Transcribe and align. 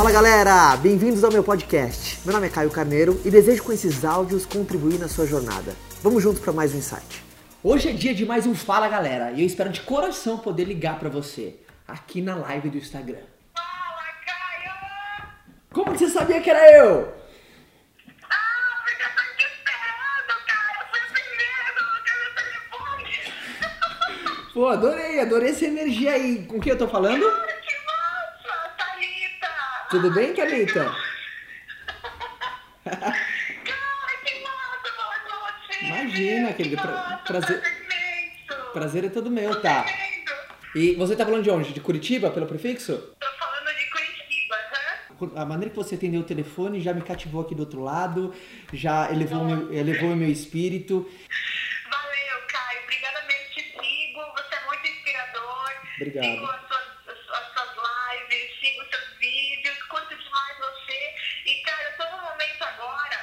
Fala 0.00 0.12
galera, 0.12 0.78
bem-vindos 0.78 1.22
ao 1.22 1.30
meu 1.30 1.44
podcast. 1.44 2.20
Meu 2.24 2.32
nome 2.32 2.46
é 2.46 2.50
Caio 2.50 2.70
Carneiro 2.70 3.20
e 3.22 3.30
desejo 3.30 3.62
com 3.62 3.70
esses 3.70 4.02
áudios 4.02 4.46
contribuir 4.46 4.98
na 4.98 5.08
sua 5.08 5.26
jornada. 5.26 5.76
Vamos 6.02 6.22
juntos 6.22 6.40
para 6.40 6.54
mais 6.54 6.74
um 6.74 6.78
insight. 6.78 7.22
Hoje 7.62 7.90
é 7.90 7.92
dia 7.92 8.14
de 8.14 8.24
mais 8.24 8.46
um 8.46 8.54
Fala 8.54 8.88
Galera 8.88 9.30
e 9.32 9.42
eu 9.42 9.46
espero 9.46 9.68
de 9.68 9.82
coração 9.82 10.38
poder 10.38 10.64
ligar 10.64 10.98
para 10.98 11.10
você 11.10 11.56
aqui 11.86 12.22
na 12.22 12.34
live 12.34 12.70
do 12.70 12.78
Instagram. 12.78 13.18
Fala, 13.54 14.02
Caio! 14.24 15.28
Como 15.70 15.90
você 15.94 16.08
sabia 16.08 16.40
que 16.40 16.48
era 16.48 16.78
eu? 16.78 17.12
Ah, 18.24 18.82
porque 18.82 19.02
eu 19.02 19.10
tô 19.10 19.22
te 19.36 19.44
esperando, 19.52 20.32
cara! 20.46 20.80
Eu 20.80 20.86
fui 20.88 21.02
primeiro, 21.12 21.76
telefone? 22.96 24.54
Pô, 24.54 24.66
adorei, 24.66 25.20
adorei 25.20 25.50
essa 25.50 25.66
energia 25.66 26.12
aí. 26.12 26.46
Com 26.46 26.58
quem 26.58 26.72
eu 26.72 26.78
tô 26.78 26.88
falando? 26.88 27.49
Tudo 29.90 30.10
bem, 30.12 30.34
Thalita? 30.34 30.94
Imagina, 35.82 36.52
querida, 36.52 36.80
pra- 36.80 37.18
prazer- 37.26 37.62
prazer 38.72 39.04
é 39.04 39.08
todo 39.08 39.30
meu, 39.30 39.60
tá? 39.60 39.84
E 40.74 40.94
você 40.94 41.16
tá 41.16 41.24
falando 41.24 41.42
de 41.42 41.50
onde? 41.50 41.72
De 41.72 41.80
Curitiba, 41.80 42.30
pelo 42.30 42.46
prefixo? 42.46 42.96
Tô 43.18 43.26
falando 43.38 43.74
de 43.76 43.86
Curitiba, 43.90 44.56
hã? 45.36 45.42
A 45.42 45.44
maneira 45.44 45.70
que 45.70 45.76
você 45.76 45.94
atendeu 45.94 46.20
o 46.20 46.24
telefone 46.24 46.80
já 46.80 46.92
me 46.92 47.02
cativou 47.02 47.42
aqui 47.42 47.54
do 47.54 47.60
outro 47.60 47.80
lado, 47.82 48.34
já 48.72 49.10
elevou, 49.10 49.44
meu, 49.44 49.72
elevou 49.72 50.14
meu 50.16 50.28
espírito. 50.28 51.10
Valeu, 51.90 52.46
Caio. 52.48 52.82
Obrigada 52.84 53.22
mesmo, 53.26 53.46
te 53.54 53.62
sigo. 53.62 54.20
Você 54.36 54.54
é 54.54 54.66
muito 54.66 54.86
inspirador. 54.86 55.70
Obrigado. 55.96 56.24
Sigo 56.24 56.44
as 56.46 56.60
suas, 56.68 56.88
as, 57.08 57.38
as 57.38 57.52
suas 57.52 57.70
lives, 57.76 58.60
sigo 58.60 58.80
seus 58.90 59.18
vídeos, 59.18 59.82
curto 59.84 60.08
demais 60.16 60.56
você. 60.58 61.14
E, 61.46 61.62
cara, 61.62 61.82
eu 61.90 61.96
tô 61.96 62.16
num 62.16 62.22
momento 62.22 62.62
agora 62.62 63.20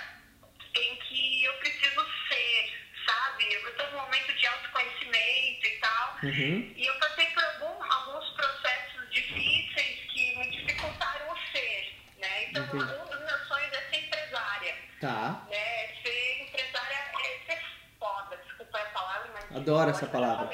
em 0.76 0.96
que 1.08 1.44
eu 1.46 1.54
preciso 1.54 2.06
ser, 2.30 2.74
sabe? 3.08 3.54
Eu 3.54 3.76
tô 3.76 3.84
num 3.96 4.04
momento 4.04 4.34
de 4.38 4.46
autoconhecimento 4.48 5.66
e 5.66 5.80
tal. 5.82 6.17
Uhum. 6.28 6.74
E 6.76 6.86
eu 6.86 6.94
passei 7.00 7.26
por 7.28 7.42
algum- 7.44 7.84
alguns 7.84 8.30
processos 8.32 9.10
difíceis 9.12 10.00
que 10.12 10.36
me 10.38 10.50
dificultaram 10.52 11.32
o 11.32 11.38
ser, 11.54 11.96
né? 12.20 12.44
Então, 12.50 12.64
Entendi. 12.66 12.84
um 12.84 13.06
dos 13.06 13.20
meus 13.20 13.48
sonhos 13.48 13.72
é 13.74 13.82
ser 13.90 14.06
empresária 14.06 14.76
Tá. 15.00 15.46
né, 15.50 15.88
ser 16.04 16.42
empresária 16.42 16.96
é 16.96 17.40
ser 17.46 17.62
foda, 17.98 18.36
desculpa 18.46 18.78
a 18.78 18.86
palavra, 18.88 19.30
mas. 19.34 19.56
Adoro 19.56 19.90
essa 19.90 20.06
palavra. 20.08 20.50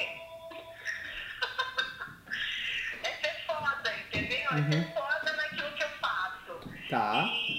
é 3.02 3.10
ser 3.20 3.34
foda, 3.46 3.94
entendeu? 4.06 4.38
É 4.50 4.54
Uhum. 4.54 4.70
ser 4.72 4.92
foda 4.94 5.32
naquilo 5.32 5.72
que 5.72 5.82
eu 5.82 5.88
faço. 6.00 6.60
Tá. 6.88 7.24
E, 7.48 7.53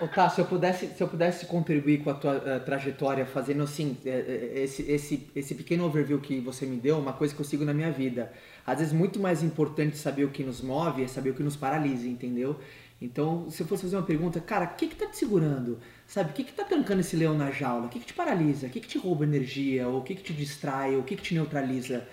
Ah, 0.00 0.04
ô, 0.04 0.08
tá, 0.08 0.28
se 0.28 0.40
eu 0.40 0.46
pudesse, 0.46 0.86
se 0.88 1.02
eu 1.02 1.08
pudesse 1.08 1.46
contribuir 1.46 2.02
com 2.02 2.10
a 2.10 2.14
tua 2.14 2.42
eh, 2.46 2.58
trajetória, 2.60 3.26
fazendo 3.26 3.62
assim, 3.62 3.96
eh, 4.04 4.52
eh, 4.54 4.62
esse, 4.62 4.82
esse, 4.90 5.28
esse 5.36 5.54
pequeno 5.54 5.84
overview 5.84 6.18
que 6.18 6.40
você 6.40 6.64
me 6.66 6.76
deu, 6.76 6.98
uma 6.98 7.12
coisa 7.12 7.34
que 7.34 7.40
eu 7.40 7.44
sigo 7.44 7.64
na 7.64 7.74
minha 7.74 7.90
vida. 7.90 8.32
Às 8.66 8.78
vezes, 8.78 8.92
muito 8.92 9.20
mais 9.20 9.42
importante 9.42 9.96
saber 9.96 10.24
o 10.24 10.30
que 10.30 10.42
nos 10.42 10.60
move 10.60 11.02
é 11.02 11.08
saber 11.08 11.30
o 11.30 11.34
que 11.34 11.42
nos 11.42 11.56
paralisa, 11.56 12.08
entendeu? 12.08 12.58
Então, 13.00 13.50
se 13.50 13.62
eu 13.62 13.66
fosse 13.66 13.82
fazer 13.82 13.96
uma 13.96 14.02
pergunta, 14.02 14.40
cara, 14.40 14.66
o 14.66 14.74
que 14.74 14.86
que 14.88 14.94
tá 14.94 15.06
te 15.06 15.16
segurando? 15.16 15.78
Sabe, 16.06 16.30
o 16.30 16.32
que 16.34 16.44
que 16.44 16.52
tá 16.52 16.64
trancando 16.64 17.00
esse 17.00 17.16
leão 17.16 17.36
na 17.36 17.50
jaula? 17.50 17.86
O 17.86 17.88
que 17.88 17.98
que 18.00 18.06
te 18.06 18.14
paralisa? 18.14 18.66
O 18.66 18.70
que 18.70 18.80
que 18.80 18.88
te 18.88 18.98
rouba 18.98 19.24
energia? 19.24 19.88
Ou 19.88 20.00
o 20.00 20.02
que 20.02 20.14
que 20.14 20.22
te 20.22 20.32
distrai? 20.32 20.94
Ou 20.94 21.00
o 21.00 21.04
que 21.04 21.16
que 21.16 21.22
te 21.22 21.34
neutraliza? 21.34 22.06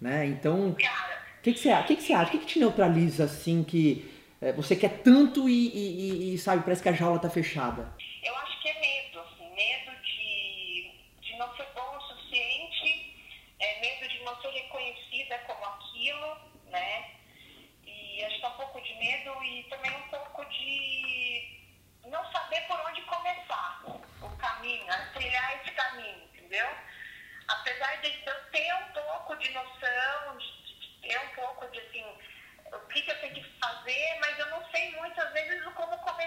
Né? 0.00 0.26
Então, 0.26 0.70
o 0.70 0.74
que, 1.42 1.52
que 1.54 1.60
você 1.60 1.70
acha? 1.70 1.84
O 1.84 1.86
que, 1.86 1.96
que 1.96 2.02
você 2.02 2.12
acha? 2.12 2.28
O 2.28 2.32
que, 2.32 2.38
que 2.38 2.46
te 2.46 2.58
neutraliza 2.58 3.24
assim 3.24 3.62
que 3.62 4.04
é, 4.40 4.52
você 4.52 4.76
quer 4.76 5.02
tanto 5.02 5.48
e, 5.48 5.68
e- 5.68 6.34
e- 6.34 6.38
sabe, 6.38 6.62
parece 6.62 6.82
que 6.82 6.88
a 6.88 6.92
jaula 6.92 7.18
tá 7.18 7.30
fechada? 7.30 7.92
eu 8.22 8.36
acho 8.36 8.60
que 8.60 8.68
é 8.68 8.80
medo, 8.80 9.20
assim, 9.20 9.48
medo 9.54 9.90
de, 10.02 10.90
de 11.22 11.36
não 11.38 11.54
ser 11.56 11.66
bom 11.74 11.96
o 11.96 12.00
suficiente, 12.02 13.14
é, 13.60 13.80
medo 13.80 14.08
de 14.08 14.18
não 14.24 14.40
ser 14.40 14.48
reconhecida 14.50 15.38
como 15.46 15.64
aquilo, 15.64 16.36
né? 16.70 17.10
E 17.86 18.24
acho 18.24 18.38
que 18.38 18.44
é 18.44 18.48
um 18.48 18.52
pouco 18.56 18.80
de 18.82 18.94
medo 18.94 19.42
e 19.44 19.62
também 19.64 19.90
um 19.92 20.08
pouco 20.08 20.44
de 20.46 21.60
não 22.06 22.24
saber 22.32 22.60
por 22.68 22.78
onde 22.88 23.00
começar 23.02 23.82
o 24.22 24.28
caminho, 24.36 24.84
trilhar 25.14 25.60
esse 25.60 25.70
caminho, 25.74 26.22
entendeu? 26.34 26.66
Apesar 27.48 27.96
de 28.00 28.08
eu 28.08 28.34
ter 28.52 28.74
um 28.74 28.92
pouco 28.92 29.36
de 29.36 29.50
noção, 29.50 30.36
de 30.38 31.08
ter 31.08 31.18
um 31.20 31.28
pouco 31.36 31.70
de 31.70 31.78
assim, 31.78 32.04
que, 32.96 33.02
que 33.02 33.10
eu 33.10 33.20
tenho 33.20 33.34
que 33.34 33.44
fazer, 33.60 34.18
mas 34.20 34.38
eu 34.38 34.46
não 34.46 34.64
sei 34.70 34.90
muitas 34.96 35.30
vezes 35.32 35.62
como 35.74 35.98
começar 35.98 36.25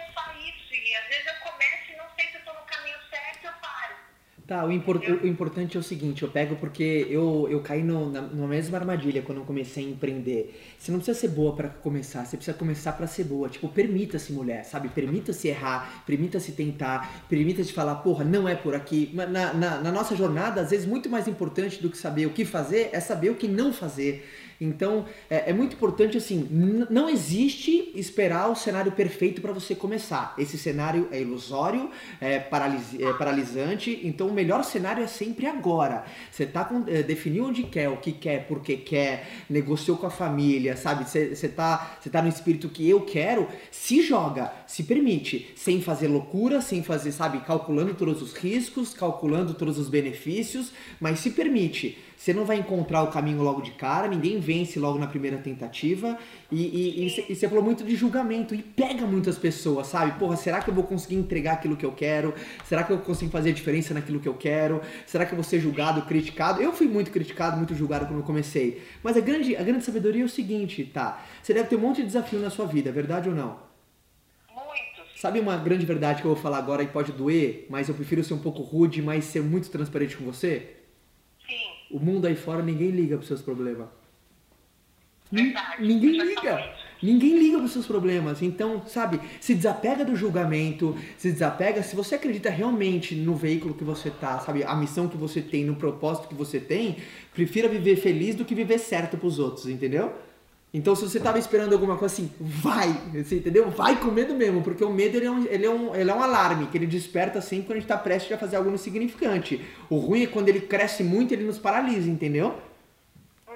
Tá, 4.49 4.65
o, 4.65 4.67
o 4.67 5.27
importante 5.27 5.77
é 5.77 5.79
o 5.79 5.83
seguinte, 5.83 6.23
eu 6.23 6.29
pego 6.29 6.55
porque 6.55 7.05
eu, 7.07 7.47
eu 7.51 7.61
caí 7.61 7.83
no, 7.83 8.11
na, 8.11 8.47
mesma 8.47 8.79
armadilha 8.79 9.21
quando 9.21 9.37
eu 9.37 9.43
comecei 9.45 9.85
a 9.85 9.89
empreender. 9.89 10.59
Você 10.75 10.91
não 10.91 10.97
precisa 10.97 11.19
ser 11.19 11.27
boa 11.27 11.55
pra 11.55 11.69
começar, 11.69 12.25
você 12.25 12.35
precisa 12.35 12.57
começar 12.57 12.93
pra 12.93 13.05
ser 13.05 13.25
boa. 13.25 13.47
Tipo, 13.47 13.69
permita-se 13.69 14.33
mulher, 14.33 14.63
sabe? 14.65 14.89
Permita-se 14.89 15.47
errar, 15.49 16.03
permita-se 16.03 16.53
tentar, 16.53 17.27
permita-se 17.29 17.71
falar, 17.71 17.97
porra, 17.97 18.25
não 18.25 18.49
é 18.49 18.55
por 18.55 18.73
aqui. 18.73 19.11
Na, 19.13 19.53
na, 19.53 19.53
na 19.53 19.91
nossa 19.91 20.15
jornada, 20.15 20.61
às 20.61 20.71
vezes, 20.71 20.87
muito 20.87 21.11
mais 21.11 21.27
importante 21.27 21.79
do 21.79 21.87
que 21.87 21.97
saber 21.99 22.25
o 22.25 22.31
que 22.31 22.43
fazer 22.43 22.89
é 22.91 22.99
saber 22.99 23.29
o 23.29 23.35
que 23.35 23.47
não 23.47 23.71
fazer. 23.71 24.25
Então, 24.61 25.05
é, 25.29 25.51
é 25.51 25.53
muito 25.53 25.75
importante 25.75 26.17
assim, 26.17 26.47
não 26.89 27.09
existe 27.09 27.91
esperar 27.95 28.49
o 28.49 28.55
cenário 28.55 28.91
perfeito 28.91 29.41
para 29.41 29.53
você 29.53 29.73
começar. 29.73 30.35
Esse 30.37 30.57
cenário 30.57 31.07
é 31.11 31.21
ilusório, 31.21 31.89
é, 32.19 32.39
paralis- 32.39 32.99
é 32.99 33.13
paralisante, 33.13 34.01
então 34.03 34.29
melhor 34.39 34.63
cenário 34.63 35.03
é 35.03 35.07
sempre 35.07 35.45
agora. 35.45 36.05
Você 36.31 36.45
tá 36.45 36.63
com, 36.63 36.85
é, 36.87 37.03
definiu 37.03 37.45
onde 37.45 37.63
quer, 37.63 37.89
o 37.89 37.97
que 37.97 38.13
quer, 38.13 38.47
por 38.47 38.61
que 38.61 38.77
quer, 38.77 39.27
negociou 39.49 39.97
com 39.97 40.07
a 40.07 40.09
família, 40.09 40.77
sabe? 40.77 41.09
Você 41.09 41.35
você 41.35 41.49
tá, 41.49 41.97
você 41.99 42.09
tá 42.09 42.21
no 42.21 42.29
espírito 42.29 42.69
que 42.69 42.87
eu 42.89 43.01
quero, 43.01 43.47
se 43.69 44.01
joga, 44.01 44.53
se 44.65 44.83
permite, 44.83 45.51
sem 45.55 45.81
fazer 45.81 46.07
loucura, 46.07 46.61
sem 46.61 46.81
fazer, 46.81 47.11
sabe, 47.11 47.39
calculando 47.41 47.93
todos 47.93 48.21
os 48.21 48.33
riscos, 48.33 48.93
calculando 48.93 49.53
todos 49.53 49.77
os 49.77 49.89
benefícios, 49.89 50.71
mas 50.99 51.19
se 51.19 51.31
permite. 51.31 51.97
Você 52.19 52.33
não 52.33 52.43
vai 52.43 52.57
encontrar 52.57 53.01
o 53.01 53.07
caminho 53.07 53.41
logo 53.41 53.61
de 53.61 53.71
cara, 53.71 54.05
ninguém 54.05 54.41
vence 54.41 54.77
logo 54.77 54.99
na 54.99 55.07
primeira 55.07 55.37
tentativa. 55.37 56.17
E, 56.51 56.61
e, 56.65 57.05
e, 57.05 57.09
cê- 57.09 57.25
e 57.29 57.33
você 57.33 57.47
falou 57.47 57.63
muito 57.63 57.81
de 57.81 57.95
julgamento 57.95 58.53
e 58.53 58.61
pega 58.61 59.05
muitas 59.05 59.37
pessoas, 59.37 59.87
sabe? 59.87 60.19
Porra, 60.19 60.35
será 60.35 60.61
que 60.61 60.69
eu 60.69 60.73
vou 60.73 60.83
conseguir 60.83 61.15
entregar 61.15 61.53
aquilo 61.53 61.77
que 61.77 61.85
eu 61.85 61.93
quero? 61.93 62.33
Será 62.65 62.83
que 62.83 62.91
eu 62.91 62.97
consigo 62.97 63.31
fazer 63.31 63.51
a 63.51 63.53
diferença 63.53 63.93
naquilo 63.93 64.19
que 64.19 64.27
eu 64.27 64.33
quero? 64.33 64.81
Será 65.07 65.25
que 65.25 65.31
eu 65.31 65.37
vou 65.37 65.45
ser 65.45 65.61
julgado, 65.61 66.01
criticado? 66.01 66.61
Eu 66.61 66.73
fui 66.73 66.89
muito 66.89 67.09
criticado, 67.09 67.55
muito 67.55 67.73
julgado 67.73 68.05
quando 68.05 68.19
eu 68.19 68.25
comecei. 68.25 68.81
Mas 69.01 69.15
a 69.15 69.21
grande, 69.21 69.55
a 69.55 69.63
grande 69.63 69.85
sabedoria 69.85 70.21
é 70.21 70.25
o 70.25 70.29
seguinte, 70.29 70.83
tá? 70.83 71.25
Você 71.41 71.53
deve 71.53 71.69
ter 71.69 71.77
um 71.77 71.79
monte 71.79 72.01
de 72.01 72.07
desafio 72.07 72.39
na 72.39 72.49
sua 72.49 72.65
vida, 72.65 72.91
verdade 72.91 73.29
ou 73.29 73.35
não? 73.35 73.59
Sabe 75.15 75.39
uma 75.39 75.55
grande 75.55 75.85
verdade 75.85 76.21
que 76.21 76.27
eu 76.27 76.33
vou 76.33 76.43
falar 76.43 76.57
agora 76.57 76.83
e 76.83 76.87
pode 76.87 77.13
doer, 77.13 77.65
mas 77.69 77.87
eu 77.87 77.95
prefiro 77.95 78.21
ser 78.25 78.33
um 78.33 78.39
pouco 78.39 78.61
rude, 78.61 79.01
mas 79.01 79.23
ser 79.23 79.41
muito 79.41 79.69
transparente 79.69 80.17
com 80.17 80.25
você? 80.25 80.75
O 81.91 81.99
mundo 81.99 82.27
aí 82.27 82.35
fora 82.35 82.61
ninguém 82.61 82.89
liga 82.89 83.15
pros 83.15 83.27
seus 83.27 83.41
problemas. 83.41 83.87
Verdade, 85.31 85.85
Ninguém 85.85 86.11
liga. 86.11 86.73
Ninguém 87.01 87.37
liga 87.37 87.57
pros 87.59 87.71
seus 87.71 87.85
problemas. 87.85 88.41
Então, 88.41 88.83
sabe, 88.85 89.19
se 89.39 89.55
desapega 89.55 90.03
do 90.03 90.15
julgamento, 90.15 90.97
se 91.17 91.31
desapega, 91.31 91.81
se 91.81 91.95
você 91.95 92.15
acredita 92.15 92.49
realmente 92.49 93.15
no 93.15 93.35
veículo 93.35 93.73
que 93.73 93.83
você 93.83 94.09
tá, 94.09 94.39
sabe, 94.39 94.63
a 94.63 94.75
missão 94.75 95.07
que 95.07 95.15
você 95.15 95.41
tem, 95.41 95.63
no 95.63 95.75
propósito 95.75 96.27
que 96.27 96.35
você 96.35 96.59
tem, 96.59 96.97
prefira 97.33 97.67
viver 97.69 97.95
feliz 97.95 98.35
do 98.35 98.43
que 98.43 98.53
viver 98.53 98.79
certo 98.79 99.17
pros 99.17 99.39
outros, 99.39 99.67
entendeu? 99.67 100.13
Então, 100.71 100.95
se 100.95 101.01
você 101.01 101.19
tava 101.19 101.39
esperando 101.39 101.73
alguma 101.73 101.97
coisa 101.97 102.13
assim, 102.13 102.31
vai, 102.39 102.89
entendeu? 103.13 103.71
Vai 103.71 103.99
com 103.99 104.11
medo 104.11 104.35
mesmo, 104.35 104.61
porque 104.61 104.83
o 104.83 104.91
medo 104.91 105.17
ele 105.17 105.25
é, 105.25 105.31
um, 105.31 105.45
ele, 105.45 105.65
é 105.65 105.69
um, 105.69 105.95
ele 105.95 106.11
é 106.11 106.13
um 106.13 106.21
alarme 106.21 106.67
que 106.67 106.77
ele 106.77 106.85
desperta 106.85 107.41
sempre 107.41 107.65
quando 107.65 107.77
a 107.77 107.79
gente 107.79 107.87
tá 107.87 107.97
prestes 107.97 108.31
a 108.33 108.37
fazer 108.37 108.55
algo 108.55 108.69
insignificante. 108.69 109.65
O 109.89 109.97
ruim 109.97 110.23
é 110.23 110.27
quando 110.27 110.47
ele 110.47 110.61
cresce 110.61 111.03
muito, 111.03 111.33
ele 111.33 111.43
nos 111.43 111.57
paralisa, 111.57 112.07
entendeu? 112.07 112.49
Uhum. 113.47 113.55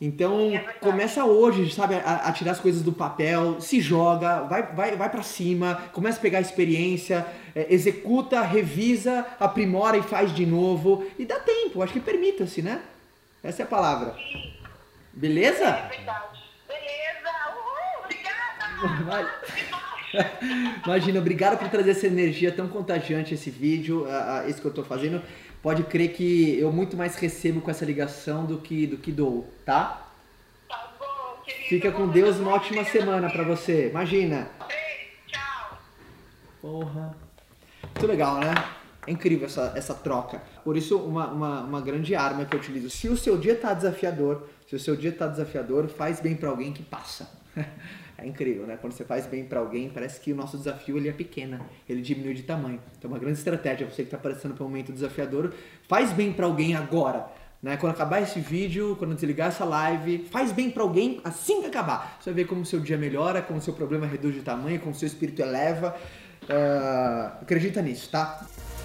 Então, 0.00 0.50
É 0.54 0.58
começa 0.80 1.26
hoje, 1.26 1.70
sabe, 1.70 1.96
a, 1.96 2.28
a 2.28 2.32
tirar 2.32 2.52
as 2.52 2.60
coisas 2.60 2.80
do 2.80 2.92
papel, 2.92 3.60
se 3.60 3.78
joga, 3.78 4.40
vai, 4.44 4.62
vai, 4.62 4.96
vai 4.96 5.10
para 5.10 5.22
cima, 5.22 5.74
começa 5.92 6.18
a 6.18 6.22
pegar 6.22 6.40
experiência, 6.40 7.26
é, 7.54 7.66
executa, 7.68 8.40
revisa, 8.40 9.26
aprimora 9.38 9.98
e 9.98 10.02
faz 10.02 10.34
de 10.34 10.46
novo. 10.46 11.04
E 11.18 11.26
dá 11.26 11.38
tempo, 11.38 11.82
acho 11.82 11.92
que 11.92 12.00
permita-se, 12.00 12.62
né? 12.62 12.80
Essa 13.42 13.62
é 13.62 13.64
a 13.64 13.68
palavra. 13.68 14.16
Beleza? 15.12 15.64
É 15.64 15.88
verdade. 15.88 16.45
Imagina, 20.84 21.18
obrigado 21.18 21.58
por 21.58 21.68
trazer 21.68 21.90
essa 21.90 22.06
energia 22.06 22.52
tão 22.52 22.68
contagiante 22.68 23.34
esse 23.34 23.50
vídeo, 23.50 24.06
esse 24.46 24.60
que 24.60 24.66
eu 24.66 24.72
tô 24.72 24.84
fazendo. 24.84 25.20
Pode 25.62 25.82
crer 25.82 26.12
que 26.12 26.58
eu 26.58 26.70
muito 26.70 26.96
mais 26.96 27.16
recebo 27.16 27.60
com 27.60 27.70
essa 27.70 27.84
ligação 27.84 28.44
do 28.44 28.58
que, 28.58 28.86
do 28.86 28.96
que 28.96 29.10
dou, 29.10 29.52
tá? 29.64 30.06
Tá 30.68 30.92
bom, 30.98 31.42
querido. 31.44 31.68
Fica 31.68 31.90
com 31.90 32.06
Deus, 32.06 32.36
uma 32.36 32.52
ótima 32.52 32.84
semana 32.84 33.28
para 33.28 33.42
você. 33.42 33.88
Imagina. 33.88 34.48
Beijo, 34.68 35.10
tchau. 35.26 35.78
Porra. 36.60 37.16
Muito 37.82 38.06
legal, 38.06 38.38
né? 38.38 38.54
É 39.06 39.12
incrível 39.12 39.46
essa, 39.46 39.72
essa 39.76 39.94
troca. 39.94 40.42
Por 40.64 40.76
isso, 40.76 40.98
uma, 40.98 41.28
uma, 41.28 41.60
uma 41.60 41.80
grande 41.80 42.14
arma 42.14 42.44
que 42.44 42.54
eu 42.54 42.60
utilizo. 42.60 42.90
Se 42.90 43.08
o 43.08 43.16
seu 43.16 43.38
dia 43.38 43.54
tá 43.54 43.72
desafiador, 43.72 44.48
se 44.68 44.74
o 44.74 44.80
seu 44.80 44.96
dia 44.96 45.12
tá 45.12 45.26
desafiador, 45.26 45.88
faz 45.88 46.20
bem 46.20 46.34
para 46.34 46.48
alguém 46.48 46.72
que 46.72 46.82
passa. 46.82 47.30
É 48.18 48.26
incrível, 48.26 48.66
né? 48.66 48.78
Quando 48.80 48.94
você 48.94 49.04
faz 49.04 49.26
bem 49.26 49.44
para 49.44 49.60
alguém, 49.60 49.90
parece 49.90 50.18
que 50.18 50.32
o 50.32 50.34
nosso 50.34 50.56
desafio 50.56 50.96
ele 50.96 51.06
é 51.06 51.12
pequeno, 51.12 51.60
ele 51.86 52.00
diminui 52.00 52.32
de 52.32 52.44
tamanho. 52.44 52.80
Então, 52.96 53.10
uma 53.10 53.18
grande 53.18 53.36
estratégia, 53.36 53.86
você 53.86 54.04
que 54.04 54.14
está 54.14 54.16
passando 54.16 54.54
por 54.54 54.64
um 54.64 54.68
momento 54.68 54.90
desafiador, 54.90 55.52
faz 55.86 56.14
bem 56.14 56.32
para 56.32 56.46
alguém 56.46 56.74
agora. 56.74 57.26
Né? 57.62 57.76
Quando 57.76 57.92
acabar 57.92 58.22
esse 58.22 58.40
vídeo, 58.40 58.96
quando 58.98 59.14
desligar 59.14 59.48
essa 59.48 59.66
live, 59.66 60.26
faz 60.30 60.50
bem 60.50 60.70
para 60.70 60.82
alguém 60.82 61.20
assim 61.24 61.60
que 61.60 61.66
acabar. 61.66 62.16
Você 62.18 62.30
vai 62.30 62.42
ver 62.42 62.48
como 62.48 62.62
o 62.62 62.64
seu 62.64 62.80
dia 62.80 62.96
melhora, 62.96 63.42
como 63.42 63.58
o 63.58 63.62
seu 63.62 63.74
problema 63.74 64.06
reduz 64.06 64.34
de 64.34 64.40
tamanho, 64.40 64.80
como 64.80 64.92
o 64.92 64.94
seu 64.94 65.06
espírito 65.06 65.42
eleva. 65.42 65.94
Uh, 66.44 67.42
acredita 67.42 67.82
nisso, 67.82 68.08
tá? 68.10 68.46